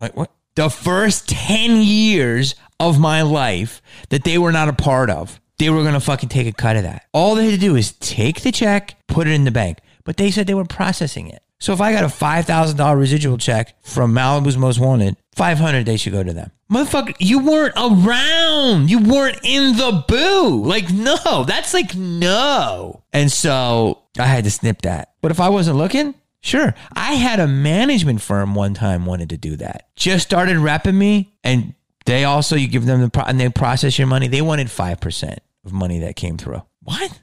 Like, 0.00 0.16
what? 0.16 0.32
The 0.54 0.70
first 0.70 1.28
10 1.28 1.82
years 1.82 2.54
of 2.80 2.98
my 2.98 3.20
life 3.20 3.82
that 4.08 4.24
they 4.24 4.38
were 4.38 4.50
not 4.50 4.70
a 4.70 4.72
part 4.72 5.10
of, 5.10 5.38
they 5.58 5.68
were 5.68 5.82
going 5.82 5.92
to 5.92 6.00
fucking 6.00 6.30
take 6.30 6.46
a 6.46 6.52
cut 6.52 6.76
of 6.76 6.84
that. 6.84 7.04
All 7.12 7.34
they 7.34 7.44
had 7.44 7.54
to 7.54 7.60
do 7.60 7.76
is 7.76 7.92
take 7.92 8.40
the 8.40 8.50
check, 8.50 8.96
put 9.06 9.26
it 9.26 9.32
in 9.32 9.44
the 9.44 9.50
bank 9.50 9.78
but 10.04 10.16
they 10.16 10.30
said 10.30 10.46
they 10.46 10.54
were 10.54 10.64
processing 10.64 11.28
it. 11.28 11.42
So 11.58 11.74
if 11.74 11.80
I 11.80 11.92
got 11.92 12.04
a 12.04 12.06
$5,000 12.06 12.98
residual 12.98 13.36
check 13.36 13.76
from 13.84 14.14
Malibu's 14.14 14.56
Most 14.56 14.80
Wanted, 14.80 15.16
500 15.34 15.84
they 15.84 15.98
should 15.98 16.12
go 16.12 16.22
to 16.22 16.32
them. 16.32 16.50
Motherfucker, 16.72 17.14
you 17.18 17.40
weren't 17.40 17.74
around. 17.76 18.90
You 18.90 19.00
weren't 19.00 19.40
in 19.42 19.76
the 19.76 20.02
boo. 20.08 20.64
Like, 20.64 20.90
no, 20.90 21.44
that's 21.44 21.74
like, 21.74 21.94
no. 21.94 23.02
And 23.12 23.30
so 23.30 24.02
I 24.18 24.24
had 24.24 24.44
to 24.44 24.50
snip 24.50 24.82
that. 24.82 25.12
But 25.20 25.32
if 25.32 25.40
I 25.40 25.50
wasn't 25.50 25.76
looking, 25.76 26.14
sure. 26.40 26.74
I 26.94 27.14
had 27.14 27.40
a 27.40 27.46
management 27.46 28.22
firm 28.22 28.54
one 28.54 28.72
time 28.72 29.04
wanted 29.04 29.28
to 29.30 29.36
do 29.36 29.56
that. 29.56 29.88
Just 29.96 30.26
started 30.26 30.56
repping 30.56 30.94
me 30.94 31.34
and 31.44 31.74
they 32.06 32.24
also, 32.24 32.56
you 32.56 32.68
give 32.68 32.86
them 32.86 33.02
the, 33.02 33.10
pro- 33.10 33.24
and 33.24 33.38
they 33.38 33.50
process 33.50 33.98
your 33.98 34.06
money. 34.06 34.28
They 34.28 34.40
wanted 34.40 34.68
5% 34.68 35.38
of 35.66 35.72
money 35.74 35.98
that 36.00 36.16
came 36.16 36.38
through. 36.38 36.62
What? 36.82 37.20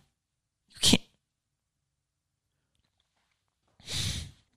You 0.69 0.79
can't. 0.81 1.01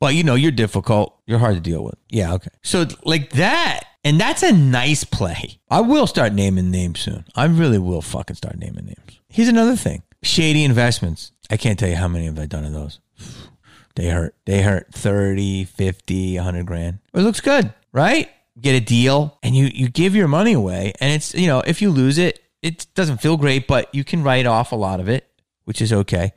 Well, 0.01 0.11
you 0.11 0.25
know, 0.25 0.35
you're 0.35 0.51
difficult. 0.51 1.21
You're 1.27 1.39
hard 1.39 1.57
to 1.57 1.61
deal 1.61 1.85
with. 1.85 1.97
Yeah, 2.09 2.35
okay. 2.35 2.51
So 2.63 2.87
like 3.05 3.33
that, 3.33 3.85
and 4.03 4.19
that's 4.19 4.43
a 4.43 4.53
nice 4.53 5.05
play. 5.05 5.61
I 5.71 5.81
will 5.83 6.07
start 6.07 6.33
naming 6.33 6.71
names 6.71 7.01
soon. 7.01 7.27
I 7.37 7.45
really 7.45 7.79
will 7.79 8.01
fucking 8.01 8.37
start 8.37 8.59
naming 8.59 8.87
names. 8.87 9.21
Here's 9.29 9.49
another 9.49 9.77
thing. 9.77 10.03
Shady 10.23 10.65
investments. 10.65 11.33
I 11.51 11.57
can't 11.57 11.79
tell 11.79 11.89
you 11.89 11.97
how 11.97 12.09
many 12.09 12.25
have 12.27 12.39
I 12.39 12.47
done 12.47 12.65
of 12.65 12.73
those. 12.73 13.01
They 13.97 14.09
hurt. 14.09 14.37
They 14.47 14.63
hurt 14.63 14.95
30, 14.95 15.65
50, 15.65 16.37
100 16.37 16.65
grand. 16.65 17.01
It 17.13 17.21
looks 17.23 17.41
good, 17.41 17.75
right? 17.93 18.31
Get 18.59 18.77
a 18.77 18.81
deal 18.81 19.37
and 19.43 19.55
you 19.55 19.67
you 19.67 19.89
give 19.89 20.15
your 20.15 20.29
money 20.29 20.53
away 20.53 20.93
and 21.01 21.13
it's, 21.13 21.35
you 21.35 21.49
know, 21.49 21.61
if 21.67 21.83
you 21.83 21.91
lose 21.91 22.17
it, 22.17 22.41
it 22.63 22.87
doesn't 22.95 23.21
feel 23.21 23.37
great, 23.37 23.67
but 23.67 23.93
you 23.93 24.05
can 24.05 24.23
write 24.23 24.47
off 24.47 24.71
a 24.71 24.77
lot 24.77 25.01
of 25.01 25.09
it, 25.09 25.29
which 25.65 25.83
is 25.83 25.93
okay. 25.93 26.33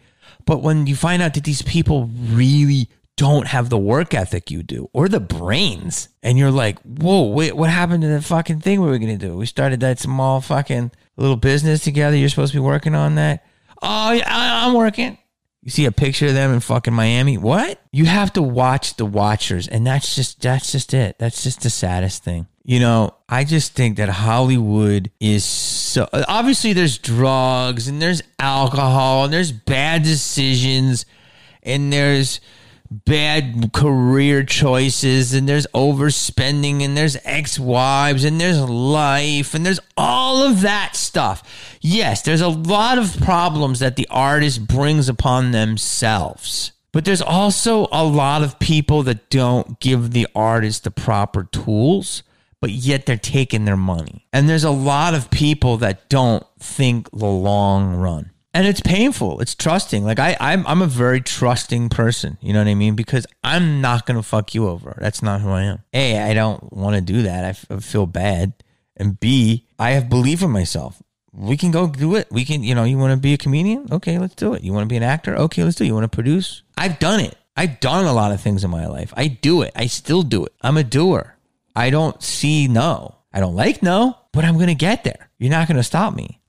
But 0.45 0.63
when 0.63 0.87
you 0.87 0.95
find 0.95 1.21
out 1.21 1.35
that 1.35 1.43
these 1.43 1.61
people 1.61 2.09
really 2.31 2.89
don't 3.23 3.47
have 3.47 3.69
the 3.69 3.77
work 3.77 4.13
ethic 4.13 4.51
you 4.51 4.63
do 4.63 4.89
or 4.91 5.07
the 5.07 5.21
brains. 5.21 6.09
And 6.21 6.37
you're 6.37 6.51
like, 6.51 6.77
whoa, 6.81 7.29
wait, 7.29 7.55
what 7.55 7.69
happened 7.69 8.01
to 8.01 8.09
the 8.09 8.21
fucking 8.21 8.59
thing 8.59 8.81
we 8.81 8.89
were 8.89 8.97
going 8.97 9.17
to 9.17 9.27
do? 9.27 9.37
We 9.37 9.45
started 9.45 9.79
that 9.79 9.97
small 9.97 10.41
fucking 10.41 10.91
little 11.15 11.37
business 11.37 11.85
together. 11.85 12.17
You're 12.17 12.27
supposed 12.27 12.51
to 12.51 12.57
be 12.57 12.65
working 12.65 12.95
on 12.95 13.15
that. 13.15 13.45
Oh, 13.81 14.11
yeah, 14.11 14.25
I'm 14.27 14.73
working. 14.73 15.17
You 15.61 15.71
see 15.71 15.85
a 15.85 15.91
picture 15.93 16.27
of 16.27 16.33
them 16.33 16.51
in 16.51 16.59
fucking 16.59 16.93
Miami. 16.93 17.37
What? 17.37 17.79
You 17.93 18.03
have 18.03 18.33
to 18.33 18.41
watch 18.41 18.97
the 18.97 19.05
watchers. 19.05 19.69
And 19.69 19.87
that's 19.87 20.17
just, 20.17 20.41
that's 20.41 20.73
just 20.73 20.93
it. 20.93 21.17
That's 21.17 21.43
just 21.43 21.61
the 21.61 21.69
saddest 21.69 22.25
thing. 22.25 22.47
You 22.65 22.81
know, 22.81 23.15
I 23.29 23.45
just 23.45 23.71
think 23.71 23.95
that 23.95 24.09
Hollywood 24.09 25.11
is 25.21 25.45
so 25.45 26.09
obviously 26.11 26.73
there's 26.73 26.97
drugs 26.97 27.87
and 27.87 28.01
there's 28.01 28.21
alcohol 28.39 29.25
and 29.25 29.33
there's 29.33 29.53
bad 29.53 30.03
decisions 30.03 31.05
and 31.61 31.93
there's 31.93 32.41
bad 33.05 33.71
career 33.73 34.43
choices 34.43 35.33
and 35.33 35.47
there's 35.47 35.67
overspending 35.67 36.81
and 36.81 36.95
there's 36.95 37.17
ex-wives 37.23 38.23
and 38.23 38.39
there's 38.39 38.59
life 38.59 39.53
and 39.53 39.65
there's 39.65 39.79
all 39.97 40.43
of 40.43 40.61
that 40.61 40.95
stuff. 40.95 41.77
Yes, 41.81 42.21
there's 42.21 42.41
a 42.41 42.47
lot 42.47 42.97
of 42.97 43.19
problems 43.21 43.79
that 43.79 43.95
the 43.95 44.07
artist 44.09 44.67
brings 44.67 45.09
upon 45.09 45.51
themselves. 45.51 46.71
But 46.91 47.05
there's 47.05 47.21
also 47.21 47.87
a 47.91 48.03
lot 48.03 48.43
of 48.43 48.59
people 48.59 49.03
that 49.03 49.29
don't 49.29 49.79
give 49.79 50.11
the 50.11 50.27
artist 50.35 50.83
the 50.83 50.91
proper 50.91 51.43
tools, 51.45 52.21
but 52.61 52.69
yet 52.69 53.07
they're 53.07 53.17
taking 53.17 53.65
their 53.65 53.75
money. 53.75 54.27
And 54.31 54.47
there's 54.47 54.63
a 54.63 54.69
lot 54.71 55.15
of 55.15 55.31
people 55.31 55.77
that 55.77 56.07
don't 56.09 56.45
think 56.59 57.09
the 57.11 57.25
long 57.25 57.95
run 57.95 58.29
and 58.53 58.67
it's 58.67 58.81
painful. 58.81 59.39
It's 59.39 59.55
trusting. 59.55 60.03
Like 60.03 60.19
I, 60.19 60.37
I'm, 60.39 60.65
I'm 60.67 60.81
a 60.81 60.87
very 60.87 61.21
trusting 61.21 61.89
person. 61.89 62.37
You 62.41 62.53
know 62.53 62.59
what 62.59 62.67
I 62.67 62.75
mean? 62.75 62.95
Because 62.95 63.25
I'm 63.43 63.81
not 63.81 64.05
gonna 64.05 64.23
fuck 64.23 64.53
you 64.53 64.67
over. 64.67 64.97
That's 64.99 65.21
not 65.21 65.41
who 65.41 65.49
I 65.49 65.63
am. 65.63 65.83
A, 65.93 66.19
I 66.19 66.33
don't 66.33 66.71
want 66.71 66.95
to 66.95 67.01
do 67.01 67.23
that. 67.23 67.45
I, 67.45 67.49
f- 67.49 67.65
I 67.69 67.77
feel 67.79 68.05
bad. 68.05 68.53
And 68.95 69.19
B, 69.19 69.67
I 69.79 69.91
have 69.91 70.09
belief 70.09 70.41
in 70.43 70.51
myself. 70.51 71.01
We 71.31 71.57
can 71.57 71.71
go 71.71 71.87
do 71.87 72.15
it. 72.15 72.27
We 72.29 72.45
can, 72.45 72.63
you 72.63 72.75
know, 72.75 72.83
you 72.83 72.97
want 72.99 73.11
to 73.11 73.17
be 73.17 73.33
a 73.33 73.39
comedian? 73.39 73.87
Okay, 73.91 74.19
let's 74.19 74.35
do 74.35 74.53
it. 74.53 74.63
You 74.63 74.71
want 74.71 74.83
to 74.83 74.89
be 74.89 74.97
an 74.97 75.03
actor? 75.03 75.35
Okay, 75.35 75.63
let's 75.63 75.75
do 75.77 75.83
it. 75.83 75.87
You 75.87 75.95
want 75.95 76.03
to 76.03 76.15
produce? 76.15 76.61
I've 76.77 76.99
done 76.99 77.19
it. 77.19 77.35
I've 77.57 77.79
done 77.79 78.05
a 78.05 78.13
lot 78.13 78.31
of 78.31 78.39
things 78.39 78.63
in 78.63 78.69
my 78.69 78.85
life. 78.85 79.11
I 79.17 79.27
do 79.27 79.63
it. 79.63 79.71
I 79.75 79.87
still 79.87 80.21
do 80.21 80.45
it. 80.45 80.53
I'm 80.61 80.77
a 80.77 80.83
doer. 80.83 81.35
I 81.75 81.89
don't 81.89 82.21
see 82.21 82.67
no. 82.67 83.15
I 83.33 83.39
don't 83.39 83.55
like 83.55 83.81
no, 83.81 84.15
but 84.31 84.45
I'm 84.45 84.59
gonna 84.59 84.75
get 84.75 85.03
there. 85.03 85.29
You're 85.39 85.49
not 85.49 85.67
gonna 85.67 85.83
stop 85.83 86.15
me. 86.15 86.39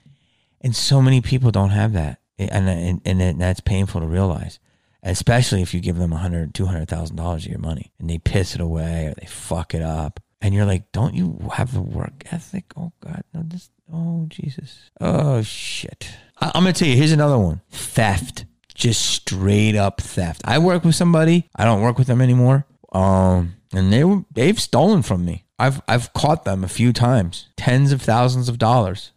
And 0.64 0.74
so 0.74 1.02
many 1.02 1.20
people 1.20 1.50
don't 1.50 1.70
have 1.70 1.92
that. 1.92 2.20
And, 2.38 2.68
and, 3.04 3.20
and 3.22 3.40
that's 3.40 3.60
painful 3.60 4.00
to 4.00 4.06
realize, 4.06 4.58
especially 5.02 5.60
if 5.60 5.74
you 5.74 5.80
give 5.80 5.96
them 5.96 6.12
a 6.12 6.16
hundred, 6.16 6.54
two 6.54 6.66
hundred 6.66 6.88
thousand 6.88 7.16
dollars 7.16 7.44
of 7.44 7.50
your 7.50 7.60
money 7.60 7.92
and 8.00 8.08
they 8.08 8.18
piss 8.18 8.54
it 8.54 8.60
away 8.62 9.06
or 9.06 9.14
they 9.14 9.26
fuck 9.26 9.74
it 9.74 9.82
up. 9.82 10.20
And 10.40 10.54
you're 10.54 10.64
like, 10.64 10.90
don't 10.90 11.14
you 11.14 11.38
have 11.52 11.72
the 11.72 11.82
work 11.82 12.24
ethic? 12.32 12.64
Oh 12.76 12.92
God, 13.00 13.22
no, 13.32 13.42
this, 13.44 13.70
oh 13.92 14.24
Jesus. 14.28 14.90
Oh 15.00 15.42
shit. 15.42 16.08
I, 16.40 16.50
I'm 16.54 16.64
going 16.64 16.74
to 16.74 16.78
tell 16.78 16.88
you, 16.88 16.96
here's 16.96 17.12
another 17.12 17.38
one. 17.38 17.60
Theft. 17.70 18.46
Just 18.74 19.04
straight 19.04 19.76
up 19.76 20.00
theft. 20.00 20.42
I 20.44 20.58
work 20.58 20.82
with 20.82 20.96
somebody. 20.96 21.48
I 21.54 21.64
don't 21.64 21.82
work 21.82 21.96
with 21.96 22.08
them 22.08 22.20
anymore. 22.20 22.66
Um, 22.90 23.54
and 23.72 23.92
they 23.92 24.02
they've 24.32 24.60
stolen 24.60 25.02
from 25.02 25.24
me. 25.24 25.44
I've, 25.58 25.80
I've 25.86 26.12
caught 26.14 26.44
them 26.44 26.64
a 26.64 26.68
few 26.68 26.92
times, 26.92 27.48
tens 27.56 27.92
of 27.92 28.02
thousands 28.02 28.48
of 28.48 28.58
dollars 28.58 29.12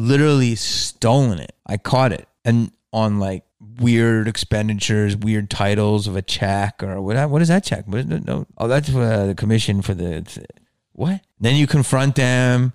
literally 0.00 0.54
stolen 0.54 1.38
it. 1.38 1.54
I 1.66 1.76
caught 1.76 2.12
it 2.12 2.28
and 2.44 2.72
on 2.92 3.18
like 3.18 3.44
weird 3.78 4.28
expenditures, 4.28 5.16
weird 5.16 5.50
titles 5.50 6.06
of 6.06 6.16
a 6.16 6.22
check 6.22 6.82
or 6.82 7.00
what? 7.00 7.30
What 7.30 7.42
is 7.42 7.48
that 7.48 7.64
check? 7.64 7.86
What 7.86 8.00
is 8.00 8.10
it? 8.10 8.24
No, 8.24 8.46
oh, 8.58 8.68
that's 8.68 8.94
uh, 8.94 9.26
the 9.26 9.34
commission 9.34 9.82
for 9.82 9.94
the 9.94 10.44
what? 10.92 11.20
Then 11.38 11.56
you 11.56 11.66
confront 11.66 12.16
them. 12.16 12.72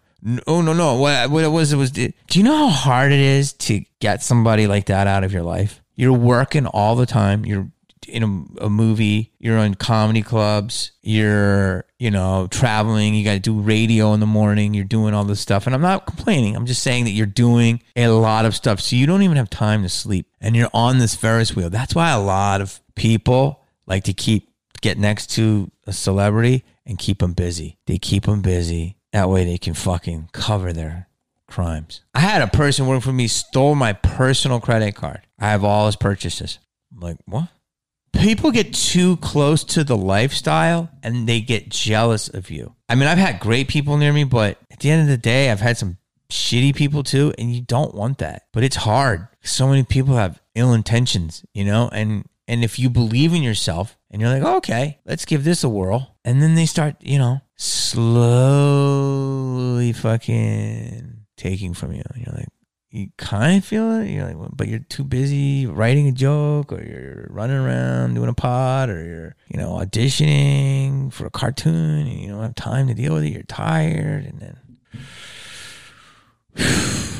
Oh 0.47 0.61
no 0.61 0.73
no! 0.73 0.95
What 0.95 1.29
what 1.29 1.43
it 1.43 1.49
was 1.49 1.71
it 1.71 1.77
was? 1.77 1.91
Do 1.91 2.11
you 2.33 2.43
know 2.43 2.57
how 2.57 2.69
hard 2.69 3.11
it 3.11 3.19
is 3.19 3.53
to 3.53 3.83
get 3.99 4.23
somebody 4.23 4.65
like 4.65 4.87
that 4.87 5.05
out 5.05 5.23
of 5.23 5.31
your 5.31 5.43
life? 5.43 5.81
You're 5.95 6.13
working 6.13 6.65
all 6.65 6.95
the 6.95 7.05
time. 7.05 7.45
You're 7.45 7.69
in 8.07 8.23
a, 8.23 8.65
a 8.65 8.69
movie, 8.69 9.31
you're 9.39 9.57
on 9.57 9.75
comedy 9.75 10.21
clubs, 10.21 10.91
you're, 11.01 11.84
you 11.97 12.11
know, 12.11 12.47
traveling, 12.51 13.15
you 13.15 13.23
got 13.23 13.33
to 13.33 13.39
do 13.39 13.59
radio 13.59 14.13
in 14.13 14.19
the 14.19 14.25
morning, 14.25 14.73
you're 14.73 14.83
doing 14.83 15.13
all 15.13 15.23
this 15.23 15.39
stuff. 15.39 15.65
And 15.65 15.73
I'm 15.73 15.81
not 15.81 16.05
complaining. 16.05 16.55
I'm 16.55 16.65
just 16.65 16.83
saying 16.83 17.05
that 17.05 17.11
you're 17.11 17.25
doing 17.25 17.81
a 17.95 18.09
lot 18.09 18.45
of 18.45 18.55
stuff. 18.55 18.81
So 18.81 18.95
you 18.95 19.05
don't 19.05 19.21
even 19.21 19.37
have 19.37 19.49
time 19.49 19.83
to 19.83 19.89
sleep 19.89 20.27
and 20.41 20.55
you're 20.55 20.69
on 20.73 20.97
this 20.97 21.15
Ferris 21.15 21.55
wheel. 21.55 21.69
That's 21.69 21.95
why 21.95 22.11
a 22.11 22.19
lot 22.19 22.61
of 22.61 22.81
people 22.95 23.61
like 23.85 24.03
to 24.05 24.13
keep 24.13 24.49
get 24.81 24.97
next 24.97 25.31
to 25.31 25.71
a 25.87 25.93
celebrity 25.93 26.63
and 26.85 26.99
keep 26.99 27.19
them 27.19 27.33
busy. 27.33 27.77
They 27.87 27.97
keep 27.97 28.25
them 28.25 28.41
busy. 28.41 28.97
That 29.13 29.29
way 29.29 29.45
they 29.45 29.57
can 29.57 29.73
fucking 29.73 30.29
cover 30.33 30.73
their 30.73 31.07
crimes. 31.47 32.01
I 32.13 32.19
had 32.19 32.41
a 32.41 32.47
person 32.47 32.85
working 32.85 33.01
for 33.01 33.13
me 33.13 33.27
stole 33.27 33.75
my 33.75 33.93
personal 33.93 34.59
credit 34.59 34.95
card. 34.95 35.21
I 35.39 35.49
have 35.49 35.63
all 35.63 35.85
his 35.85 35.95
purchases. 35.95 36.59
I'm 36.93 36.99
like, 36.99 37.17
what? 37.25 37.47
People 38.19 38.51
get 38.51 38.73
too 38.73 39.17
close 39.17 39.63
to 39.65 39.83
the 39.83 39.97
lifestyle 39.97 40.89
and 41.03 41.27
they 41.27 41.41
get 41.41 41.69
jealous 41.69 42.27
of 42.27 42.49
you. 42.49 42.75
I 42.89 42.95
mean, 42.95 43.07
I've 43.07 43.17
had 43.17 43.39
great 43.39 43.67
people 43.67 43.97
near 43.97 44.13
me, 44.13 44.23
but 44.23 44.57
at 44.71 44.79
the 44.79 44.89
end 44.89 45.01
of 45.03 45.07
the 45.07 45.17
day, 45.17 45.51
I've 45.51 45.59
had 45.59 45.77
some 45.77 45.97
shitty 46.29 46.75
people 46.75 47.03
too, 47.03 47.33
and 47.37 47.53
you 47.53 47.61
don't 47.61 47.93
want 47.93 48.17
that. 48.19 48.43
But 48.51 48.63
it's 48.63 48.77
hard. 48.77 49.27
So 49.43 49.67
many 49.67 49.83
people 49.83 50.15
have 50.15 50.41
ill 50.55 50.73
intentions, 50.73 51.45
you 51.53 51.63
know, 51.65 51.89
and 51.91 52.25
and 52.47 52.63
if 52.63 52.79
you 52.79 52.89
believe 52.89 53.33
in 53.33 53.43
yourself 53.43 53.97
and 54.11 54.21
you're 54.21 54.29
like, 54.31 54.43
okay, 54.57 54.99
let's 55.05 55.25
give 55.25 55.43
this 55.43 55.63
a 55.63 55.69
whirl, 55.69 56.15
and 56.23 56.41
then 56.41 56.55
they 56.55 56.65
start, 56.65 56.95
you 57.01 57.17
know, 57.17 57.41
slowly 57.55 58.13
fucking 59.93 61.25
taking 61.37 61.73
from 61.73 61.93
you. 61.93 62.03
You're 62.15 62.35
like, 62.35 62.49
you 62.95 63.09
kind 63.17 63.57
of 63.57 63.65
feel 63.65 63.91
it. 63.99 64.09
You're 64.09 64.25
like, 64.25 64.37
but 64.55 64.67
you're 64.67 64.79
too 64.79 65.03
busy 65.03 65.65
writing 65.65 66.07
a 66.07 66.11
joke, 66.11 66.71
or 66.71 66.81
you're 66.81 67.27
running 67.29 67.57
around 67.57 68.13
doing 68.13 68.29
a 68.29 68.33
pod, 68.33 68.89
or 68.89 69.03
you're, 69.03 69.35
you 69.49 69.59
know, 69.59 69.71
auditioning 69.71 71.11
for 71.11 71.25
a 71.25 71.29
cartoon, 71.29 72.07
and 72.07 72.19
you 72.19 72.29
don't 72.29 72.41
have 72.41 72.55
time 72.55 72.87
to 72.87 72.93
deal 72.93 73.13
with 73.13 73.25
it. 73.25 73.33
You're 73.33 73.43
tired, 73.43 74.25
and 74.25 74.39
then. 74.39 74.57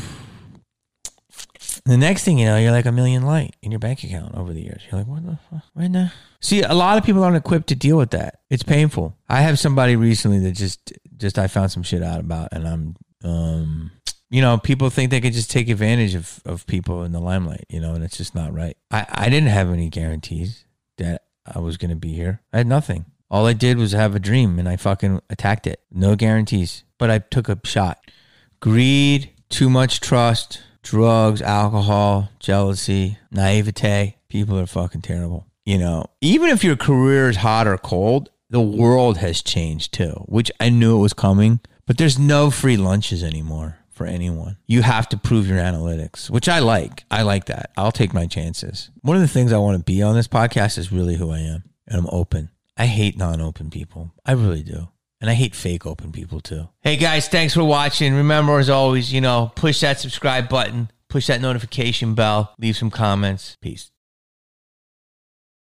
The 1.88 1.98
next 1.98 2.24
thing 2.24 2.40
you 2.40 2.46
know, 2.46 2.58
you're 2.58 2.72
like 2.72 2.88
a 2.88 2.92
million 2.92 3.22
light 3.28 3.56
in 3.62 3.70
your 3.70 3.78
bank 3.78 4.04
account 4.04 4.34
over 4.34 4.52
the 4.54 4.62
years. 4.64 4.82
You're 4.90 5.02
like, 5.02 5.08
what 5.08 5.24
the 5.24 5.38
fuck? 5.52 5.62
Right 5.76 5.92
now? 5.92 6.12
See, 6.42 6.64
a 6.64 6.74
lot 6.74 6.98
of 6.98 7.04
people 7.04 7.24
aren't 7.24 7.38
equipped 7.38 7.68
to 7.68 7.76
deal 7.76 7.96
with 7.96 8.10
that. 8.10 8.40
It's 8.50 8.64
painful. 8.64 9.16
I 9.30 9.42
have 9.42 9.60
somebody 9.60 9.96
recently 9.96 10.40
that 10.40 10.54
just, 10.54 10.94
just 11.16 11.38
I 11.38 11.46
found 11.48 11.72
some 11.72 11.84
shit 11.84 12.02
out 12.02 12.22
about, 12.22 12.50
and 12.54 12.68
I'm, 12.68 12.96
um, 13.24 13.92
you 14.30 14.42
know, 14.42 14.58
people 14.58 14.90
think 14.90 15.12
they 15.12 15.22
can 15.22 15.34
just 15.34 15.52
take 15.52 15.70
advantage 15.70 16.16
of, 16.16 16.42
of 16.46 16.66
people 16.68 17.04
in 17.04 17.12
the 17.12 17.20
limelight, 17.20 17.66
you 17.70 17.80
know, 17.80 17.94
and 17.94 18.04
it's 18.04 18.18
just 18.18 18.36
not 18.36 18.54
right. 18.54 18.76
I, 18.92 19.06
I 19.10 19.30
didn't 19.30 19.50
have 19.50 19.70
any 19.70 19.90
guarantees 19.90 20.66
that 20.98 21.24
I 21.46 21.60
was 21.60 21.78
going 21.78 21.90
to 21.90 21.96
be 21.96 22.14
here. 22.14 22.42
I 22.52 22.58
had 22.58 22.68
nothing. 22.68 23.06
All 23.30 23.46
I 23.46 23.54
did 23.54 23.78
was 23.78 23.92
have 23.92 24.16
a 24.16 24.20
dream 24.20 24.60
and 24.60 24.68
I 24.68 24.78
fucking 24.78 25.22
attacked 25.30 25.68
it. 25.68 25.82
No 25.92 26.16
guarantees, 26.16 26.84
but 26.98 27.12
I 27.12 27.20
took 27.20 27.50
a 27.50 27.60
shot. 27.64 28.12
Greed, 28.60 29.32
too 29.50 29.70
much 29.70 30.00
trust, 30.00 30.62
drugs, 30.82 31.42
alcohol, 31.42 32.30
jealousy, 32.40 33.18
naivete. 33.32 34.18
People 34.28 34.60
are 34.60 34.66
fucking 34.66 35.02
terrible. 35.02 35.46
You 35.66 35.78
know, 35.78 36.06
even 36.22 36.50
if 36.50 36.64
your 36.64 36.76
career 36.76 37.30
is 37.30 37.38
hot 37.38 37.68
or 37.68 37.78
cold, 37.78 38.30
the 38.50 38.62
world 38.62 39.18
has 39.18 39.42
changed 39.42 39.94
too, 39.94 40.24
which 40.28 40.52
I 40.60 40.70
knew 40.70 40.98
it 40.98 41.02
was 41.02 41.14
coming, 41.14 41.60
but 41.88 41.98
there's 41.98 42.20
no 42.20 42.52
free 42.52 42.78
lunches 42.78 43.24
anymore 43.24 43.80
for 43.96 44.06
anyone. 44.06 44.58
You 44.68 44.82
have 44.82 45.08
to 45.10 45.18
prove 45.18 45.48
your 45.48 45.58
analytics, 45.58 46.30
which 46.30 46.50
I 46.50 46.60
like. 46.60 47.06
I 47.10 47.22
like 47.22 47.46
that. 47.46 47.72
I'll 47.78 47.94
take 47.94 48.14
my 48.14 48.28
chances. 48.28 48.92
One 49.02 49.16
of 49.16 49.22
the 49.22 49.28
things 49.28 49.54
I 49.54 49.58
want 49.58 49.78
to 49.78 49.84
be 49.84 50.04
on 50.04 50.16
this 50.16 50.28
podcast 50.28 50.78
is 50.78 50.92
really 50.92 51.16
who 51.16 51.32
I 51.32 51.40
am, 51.40 51.64
and 51.88 51.98
I'm 51.98 52.10
open. 52.12 52.50
I 52.78 52.88
hate 52.88 53.18
non 53.18 53.40
open 53.42 53.70
people. 53.70 54.14
I 54.26 54.34
really 54.34 54.64
do. 54.64 54.90
And 55.22 55.30
I 55.30 55.34
hate 55.34 55.56
fake 55.56 55.86
open 55.86 56.12
people 56.12 56.42
too. 56.42 56.68
Hey 56.82 56.98
guys, 56.98 57.30
thanks 57.30 57.54
for 57.54 57.64
watching. 57.64 58.14
Remember, 58.14 58.60
as 58.60 58.70
always, 58.70 59.14
you 59.14 59.22
know, 59.22 59.52
push 59.56 59.80
that 59.80 60.00
subscribe 60.00 60.50
button, 60.50 60.92
push 61.08 61.28
that 61.28 61.42
notification 61.42 62.16
bell, 62.16 62.54
leave 62.60 62.76
some 62.76 62.92
comments. 62.92 63.58
Peace. 63.62 63.90